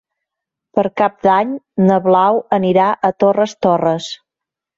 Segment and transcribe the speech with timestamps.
[0.77, 1.51] Per Cap d'Any
[1.89, 4.11] na Blau anirà a Torres Torres.